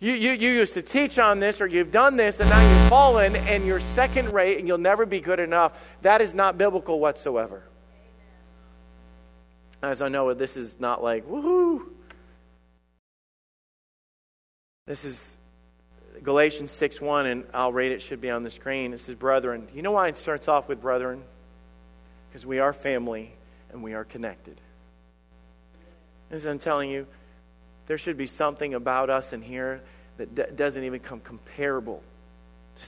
[0.01, 2.89] You, you, you used to teach on this or you've done this and now you've
[2.89, 5.79] fallen and you're second rate and you'll never be good enough.
[6.01, 7.63] That is not biblical whatsoever.
[9.83, 11.83] As I know, this is not like, woohoo.
[14.85, 15.37] This is
[16.25, 18.93] Galatians 6 1, and I'll read it, it should be on the screen.
[18.93, 19.69] It says, Brethren.
[19.73, 21.23] You know why it starts off with brethren?
[22.29, 23.33] Because we are family
[23.71, 24.61] and we are connected.
[26.33, 27.07] As I'm telling you,
[27.87, 29.83] there should be something about us in here
[30.17, 32.03] that d- doesn't even come comparable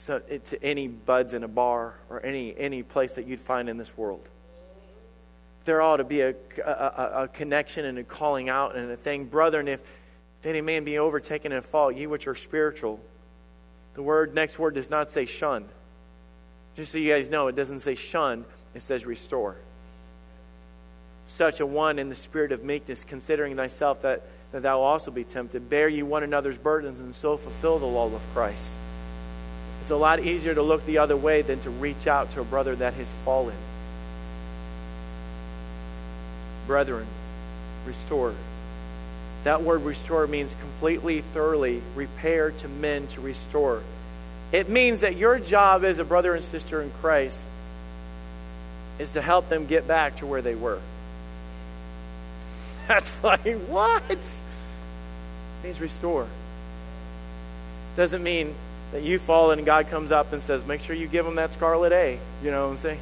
[0.06, 3.76] to, to any buds in a bar or any, any place that you'd find in
[3.76, 4.28] this world.
[5.64, 6.34] There ought to be a,
[6.66, 9.26] a, a connection and a calling out and a thing.
[9.26, 9.80] Brethren, if,
[10.44, 13.00] if any man be overtaken in a fault, ye which are spiritual,
[13.94, 15.64] the word next word does not say shun.
[16.76, 19.56] Just so you guys know, it doesn't say shun, it says restore.
[21.24, 24.20] Such a one in the spirit of meekness, considering thyself that,
[24.52, 25.70] that thou also be tempted.
[25.70, 28.70] Bear ye one another's burdens, and so fulfill the law of Christ.
[29.80, 32.44] It's a lot easier to look the other way than to reach out to a
[32.44, 33.56] brother that has fallen.
[36.66, 37.06] Brethren,
[37.86, 38.34] restore.
[39.44, 43.82] That word restore means completely, thoroughly, repair to mend, to restore.
[44.52, 47.44] It means that your job as a brother and sister in Christ
[48.98, 50.80] is to help them get back to where they were.
[52.88, 54.02] That's like, what?
[54.10, 54.18] It
[55.62, 56.26] means restore.
[57.96, 58.54] Doesn't mean
[58.92, 61.52] that you fall and God comes up and says, make sure you give them that
[61.52, 62.18] scarlet A.
[62.42, 63.00] You know what I'm saying?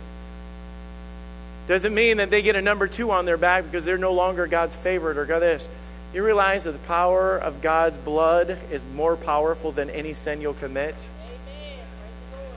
[1.69, 4.47] Doesn't mean that they get a number two on their back because they're no longer
[4.47, 5.69] God's favorite or God this.
[6.13, 10.53] You realize that the power of God's blood is more powerful than any sin you'll
[10.55, 10.95] commit?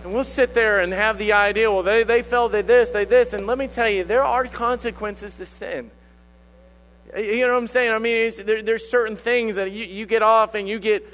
[0.03, 3.05] And we'll sit there and have the idea, well, they, they fell, they this, they
[3.05, 3.33] this.
[3.33, 5.89] And let me tell you, there are consequences to sin.
[7.17, 7.91] You know what I'm saying?
[7.91, 11.07] I mean, there, there's certain things that you, you get off and you get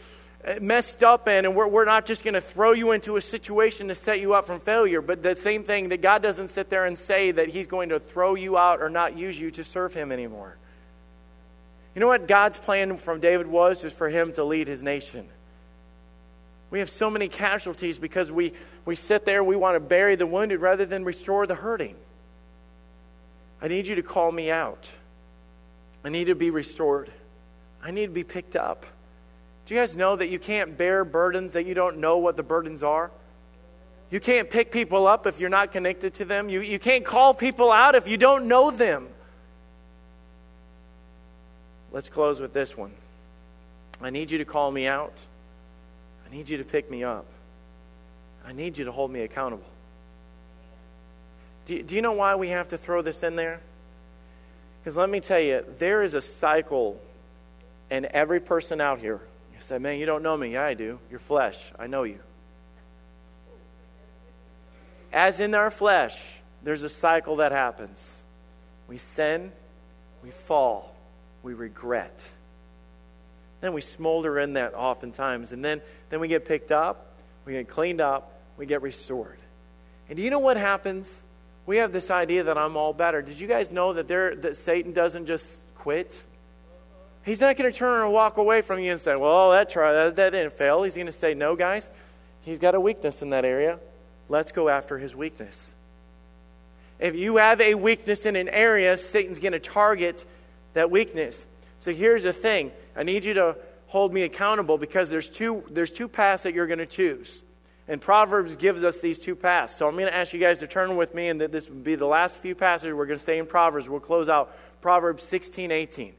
[0.46, 3.22] uh, messed up in, and we're, we're not just going to throw you into a
[3.22, 5.02] situation to set you up from failure.
[5.02, 8.00] But the same thing that God doesn't sit there and say that He's going to
[8.00, 10.58] throw you out or not use you to serve Him anymore.
[11.96, 13.84] You know what God's plan from David was?
[13.84, 15.28] Was for him to lead his nation.
[16.70, 18.54] We have so many casualties because we,
[18.86, 21.96] we sit there, we want to bury the wounded rather than restore the hurting.
[23.62, 24.90] I need you to call me out.
[26.04, 27.12] I need to be restored.
[27.84, 28.86] I need to be picked up.
[29.66, 32.44] Do you guys know that you can't bear burdens that you don't know what the
[32.44, 33.12] burdens are?
[34.10, 36.50] You can't pick people up if you're not connected to them.
[36.50, 39.08] You, you can't call people out if you don't know them.
[41.92, 42.92] Let's close with this one.
[44.02, 45.14] I need you to call me out.
[46.26, 47.26] I need you to pick me up.
[48.46, 49.66] I need you to hold me accountable.
[51.66, 53.60] Do, do you know why we have to throw this in there?
[54.82, 57.00] Because let me tell you, there is a cycle
[57.92, 59.20] in every person out here.
[59.54, 60.54] You say, man, you don't know me.
[60.54, 60.98] Yeah, I do.
[61.12, 61.72] Your flesh.
[61.78, 62.20] I know you.
[65.14, 68.24] As in our flesh, there's a cycle that happens.
[68.88, 69.52] We sin,
[70.24, 70.91] we fall,
[71.44, 72.30] we regret.
[73.62, 75.52] Then we smolder in that oftentimes.
[75.52, 77.14] And then, then we get picked up,
[77.46, 79.38] we get cleaned up, we get restored.
[80.10, 81.24] And do you know what happens?
[81.66, 83.22] We have this idea that I'm all better.
[83.22, 86.22] Did you guys know that, there, that Satan doesn't just quit?
[87.24, 89.94] He's not going to turn and walk away from you and say, well, that, try,
[89.94, 90.82] that, that didn't fail.
[90.82, 91.90] He's going to say, no, guys,
[92.42, 93.78] he's got a weakness in that area.
[94.28, 95.72] Let's go after his weakness.
[97.00, 100.26] If you have a weakness in an area, Satan's going to target
[100.74, 101.46] that weakness.
[101.80, 103.56] So here's the thing I need you to
[103.88, 107.44] hold me accountable because there's two, there's two paths that you're going to choose.
[107.88, 109.76] And Proverbs gives us these two paths.
[109.76, 111.96] So I'm going to ask you guys to turn with me, and this will be
[111.96, 112.96] the last few passages.
[112.96, 113.90] We're going to stay in Proverbs.
[113.90, 116.14] We'll close out Proverbs 16, 18.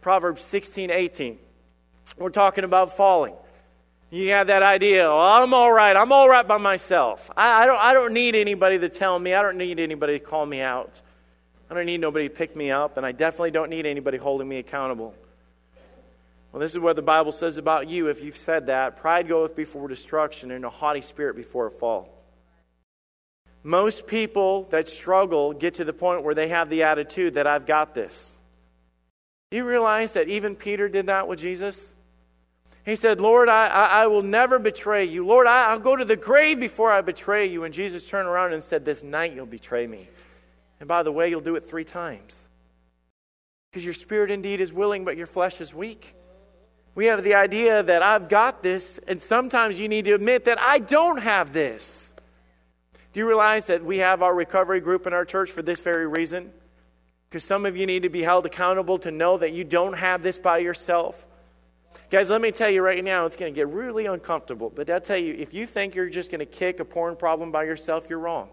[0.00, 1.38] Proverbs 16, 18.
[2.16, 3.34] We're talking about falling.
[4.10, 5.94] You have that idea, well, I'm all right.
[5.94, 7.30] I'm all right by myself.
[7.36, 9.34] I, I, don't, I don't need anybody to tell me.
[9.34, 11.02] I don't need anybody to call me out.
[11.70, 14.48] I don't need nobody to pick me up, and I definitely don't need anybody holding
[14.48, 15.14] me accountable.
[16.52, 18.96] Well, this is what the Bible says about you if you've said that.
[18.96, 22.08] Pride goeth before destruction, and a haughty spirit before a fall.
[23.62, 27.66] Most people that struggle get to the point where they have the attitude that I've
[27.66, 28.38] got this.
[29.50, 31.92] Do you realize that even Peter did that with Jesus?
[32.84, 35.26] He said, Lord, I, I, I will never betray you.
[35.26, 37.64] Lord, I, I'll go to the grave before I betray you.
[37.64, 40.08] And Jesus turned around and said, This night you'll betray me.
[40.80, 42.46] And by the way, you'll do it three times.
[43.70, 46.14] Because your spirit indeed is willing, but your flesh is weak.
[46.94, 50.60] We have the idea that I've got this, and sometimes you need to admit that
[50.60, 52.10] I don't have this.
[53.12, 56.06] Do you realize that we have our recovery group in our church for this very
[56.06, 56.50] reason?
[57.28, 60.22] Because some of you need to be held accountable to know that you don't have
[60.22, 61.26] this by yourself.
[62.10, 64.72] Guys, let me tell you right now, it's going to get really uncomfortable.
[64.74, 67.52] But I'll tell you, if you think you're just going to kick a porn problem
[67.52, 68.48] by yourself, you're wrong.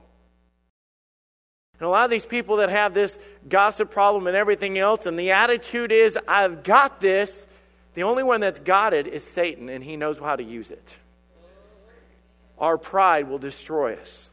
[1.79, 3.17] And a lot of these people that have this
[3.49, 7.47] gossip problem and everything else, and the attitude is, I've got this,
[7.95, 10.95] the only one that's got it is Satan, and he knows how to use it.
[12.57, 14.29] Our pride will destroy us.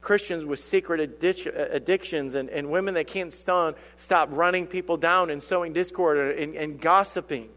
[0.00, 5.42] Christians with secret addictions and, and women that can't stand, stop running people down and
[5.42, 7.48] sowing discord and, and gossiping.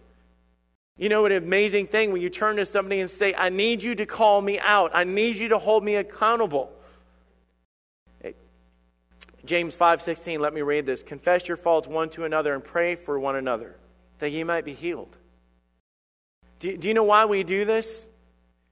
[0.98, 3.96] You know, an amazing thing when you turn to somebody and say, I need you
[3.96, 6.72] to call me out, I need you to hold me accountable.
[9.46, 11.04] James 5:16, let me read this.
[11.04, 13.76] Confess your faults one to another and pray for one another
[14.20, 15.16] that ye might be healed.
[16.60, 18.08] Do, do you know why we do this?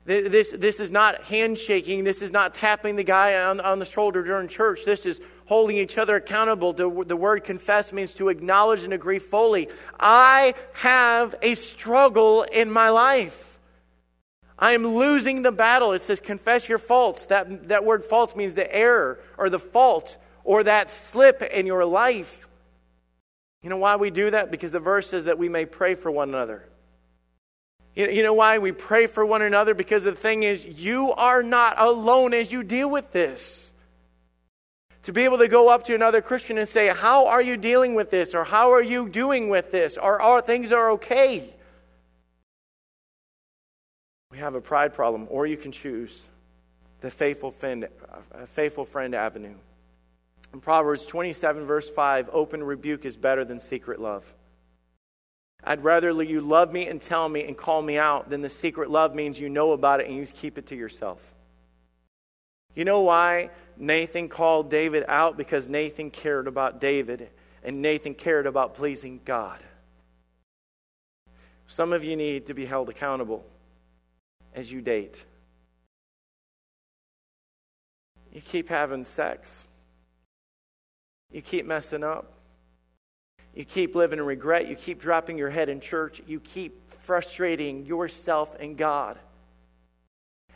[0.05, 2.03] This, this is not handshaking.
[2.03, 4.86] This is not tapping the guy on, on the shoulder during church.
[4.86, 6.74] This is holding each other accountable.
[6.74, 9.70] The, the word confess means to acknowledge and agree fully.
[9.99, 13.59] I have a struggle in my life.
[14.57, 15.93] I am losing the battle.
[15.93, 17.26] It says, confess your faults.
[17.26, 21.86] That, that word faults means the error or the fault or that slip in your
[21.86, 22.48] life.
[23.62, 24.52] You know why we do that?
[24.52, 26.64] Because the verse says that we may pray for one another.
[27.96, 29.74] You know why we pray for one another?
[29.74, 33.72] Because the thing is, you are not alone as you deal with this.
[35.04, 37.96] To be able to go up to another Christian and say, How are you dealing
[37.96, 38.36] with this?
[38.36, 39.98] Or how are you doing with this?
[39.98, 41.54] Or are things are okay?
[44.32, 46.24] We have a pride problem, or you can choose
[47.02, 47.88] the faithful friend,
[48.54, 49.56] faithful friend avenue.
[50.54, 54.26] In Proverbs 27, verse 5, open rebuke is better than secret love.
[55.64, 58.89] I'd rather you love me and tell me and call me out than the secret
[58.89, 61.22] love means you know about it and you keep it to yourself.
[62.76, 65.38] You know why Nathan called David out?
[65.38, 67.30] Because Nathan cared about David
[67.64, 69.60] and Nathan cared about pleasing God.
[71.68, 73.45] Some of you need to be held accountable
[74.56, 75.24] as you date.
[78.32, 79.66] You keep having sex.
[81.32, 82.34] You keep messing up.
[83.54, 84.68] You keep living in regret.
[84.68, 86.22] You keep dropping your head in church.
[86.28, 89.18] You keep frustrating yourself and God.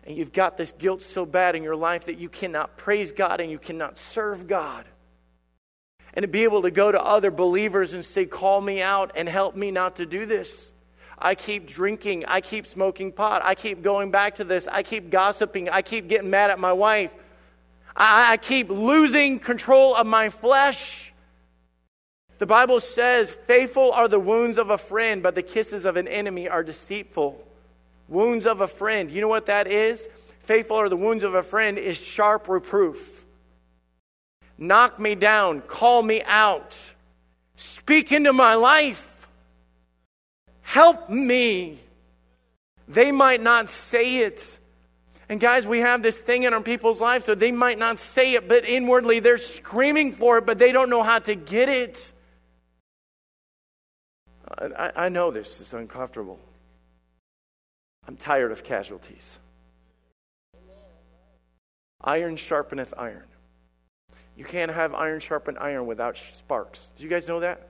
[0.06, 3.40] And you've got this guilt so bad in your life that you cannot praise God
[3.40, 4.86] and you cannot serve God.
[6.14, 9.28] And to be able to go to other believers and say, Call me out and
[9.28, 10.72] help me not to do this.
[11.18, 12.26] I keep drinking.
[12.26, 13.42] I keep smoking pot.
[13.44, 14.68] I keep going back to this.
[14.68, 15.70] I keep gossiping.
[15.70, 17.12] I keep getting mad at my wife.
[17.96, 21.14] I, keep losing control of my flesh.
[22.40, 26.08] The Bible says, Faithful are the wounds of a friend, but the kisses of an
[26.08, 27.46] enemy are deceitful.
[28.08, 29.12] Wounds of a friend.
[29.12, 30.08] You know what that is?
[30.42, 33.24] Faithful are the wounds of a friend is sharp reproof.
[34.58, 36.78] Knock me down, call me out,
[37.56, 39.28] speak into my life,
[40.62, 41.80] help me.
[42.88, 44.60] They might not say it,
[45.30, 48.34] and guys, we have this thing in our people's lives, so they might not say
[48.34, 52.12] it, but inwardly they're screaming for it, but they don't know how to get it.
[54.58, 56.40] I, I know this is uncomfortable.
[58.08, 59.40] I'm tired of casualties.
[62.02, 63.24] Iron sharpeneth iron.
[64.36, 66.90] You can't have iron sharpen iron without sparks.
[66.98, 67.70] Do you guys know that?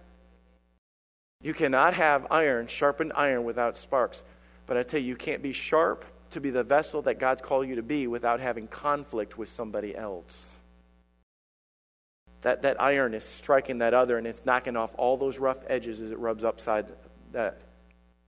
[1.41, 4.23] You cannot have iron sharpen iron without sparks.
[4.65, 7.67] But I tell you, you can't be sharp to be the vessel that God's called
[7.67, 10.49] you to be without having conflict with somebody else.
[12.41, 16.01] That, that iron is striking that other and it's knocking off all those rough edges
[16.01, 16.87] as it rubs upside
[17.31, 17.59] that.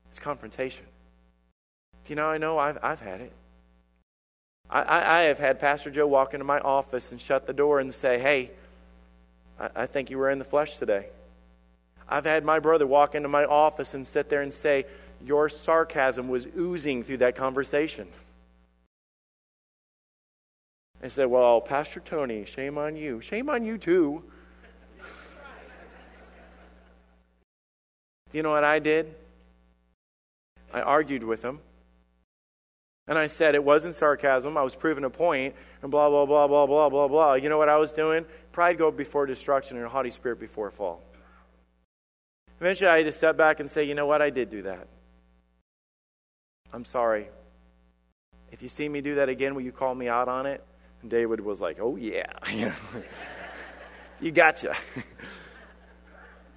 [0.10, 0.86] It's confrontation.
[2.06, 3.34] Do you know, I know I've, I've had it.
[4.70, 7.80] I, I, I, have had Pastor Joe walk into my office and shut the door
[7.80, 8.52] and say, Hey,
[9.60, 11.08] I, I think you were in the flesh today.
[12.08, 14.86] I've had my brother walk into my office and sit there and say,
[15.24, 18.08] your sarcasm was oozing through that conversation.
[21.04, 23.22] I said, Well, Pastor Tony, shame on you.
[23.22, 24.24] Shame on you too.
[28.32, 29.14] Do you know what I did?
[30.74, 31.60] I argued with him.
[33.08, 34.58] And I said it wasn't sarcasm.
[34.58, 35.54] I was proving a point,
[35.84, 37.34] and blah, blah, blah, blah, blah, blah, blah.
[37.36, 38.26] You know what I was doing?
[38.52, 41.04] Pride go before destruction and a haughty spirit before fall.
[42.60, 44.22] Eventually, I had to step back and say, you know what?
[44.22, 44.88] I did do that.
[46.76, 47.30] I'm sorry.
[48.52, 50.62] If you see me do that again, will you call me out on it?
[51.02, 52.26] And David was like, Oh, yeah.
[54.20, 54.76] you gotcha.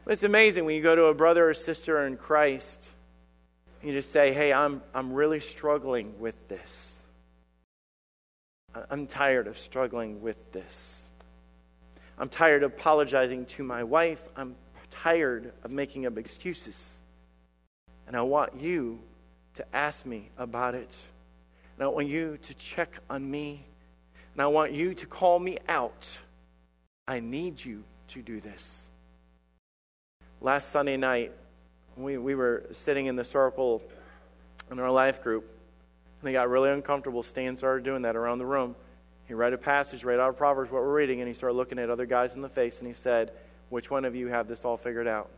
[0.08, 2.88] it's amazing when you go to a brother or sister in Christ
[3.80, 7.00] You just say, hey, I'm, I'm really struggling with this.
[8.90, 11.00] I'm tired of struggling with this.
[12.18, 14.20] I'm tired of apologizing to my wife.
[14.34, 14.56] I'm
[14.90, 17.00] tired of making up excuses.
[18.08, 18.98] And I want you
[19.58, 20.96] to ask me about it.
[21.76, 23.64] And I want you to check on me.
[24.32, 26.16] And I want you to call me out.
[27.08, 28.82] I need you to do this.
[30.40, 31.32] Last Sunday night,
[31.96, 33.82] we, we were sitting in the circle
[34.70, 35.42] in our life group,
[36.20, 37.24] and they got really uncomfortable.
[37.24, 38.76] Stan started doing that around the room.
[39.26, 41.80] He read a passage right out of Proverbs, what we're reading, and he started looking
[41.80, 43.32] at other guys in the face, and he said,
[43.70, 45.28] Which one of you have this all figured out?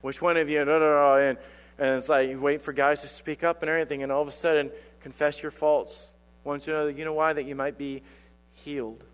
[0.00, 0.64] Which one of you?
[0.64, 1.38] Da, da, da, and,
[1.78, 4.28] and it's like you wait for guys to speak up and everything, and all of
[4.28, 4.70] a sudden,
[5.00, 6.10] confess your faults.
[6.44, 7.32] Want you know, you know why?
[7.32, 8.02] That you might be
[8.52, 9.04] healed.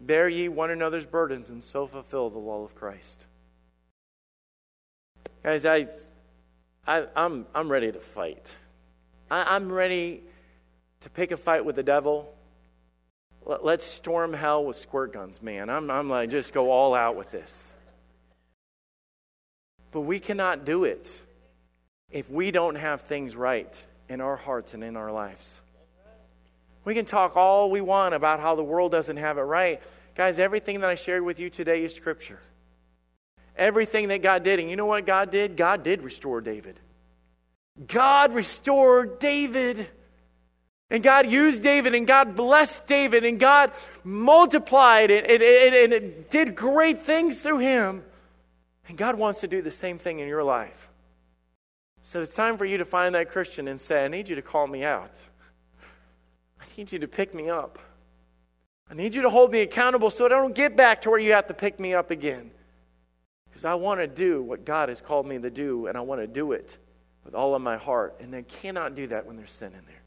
[0.00, 3.26] Bear ye one another's burdens, and so fulfill the law of Christ.
[5.42, 5.86] Guys, I,
[6.86, 8.46] I, am I'm, I'm ready to fight.
[9.30, 10.24] I, I'm ready
[11.02, 12.34] to pick a fight with the devil.
[13.44, 15.68] Let's storm hell with squirt guns, man.
[15.68, 17.70] I'm, I'm like, just go all out with this.
[19.94, 21.22] But we cannot do it
[22.10, 25.60] if we don't have things right in our hearts and in our lives.
[26.84, 29.80] We can talk all we want about how the world doesn't have it right.
[30.16, 32.40] Guys, everything that I shared with you today is Scripture.
[33.56, 34.58] Everything that God did.
[34.58, 35.56] And you know what God did?
[35.56, 36.80] God did restore David.
[37.86, 39.86] God restored David.
[40.90, 43.70] And God used David, and God blessed David, and God
[44.02, 48.02] multiplied it, and, and, and it did great things through him.
[48.88, 50.88] And God wants to do the same thing in your life.
[52.02, 54.42] So it's time for you to find that Christian and say, I need you to
[54.42, 55.12] call me out.
[56.60, 57.78] I need you to pick me up.
[58.90, 61.18] I need you to hold me accountable so that I don't get back to where
[61.18, 62.50] you have to pick me up again.
[63.48, 66.20] Because I want to do what God has called me to do, and I want
[66.20, 66.76] to do it
[67.24, 68.16] with all of my heart.
[68.20, 70.03] And they cannot do that when there's sin in there.